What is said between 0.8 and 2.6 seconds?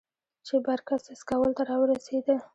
کڅ سکول ته راورسېدۀ ـ